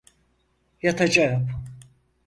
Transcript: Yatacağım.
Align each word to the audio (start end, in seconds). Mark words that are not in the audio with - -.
Yatacağım. 0.81 1.47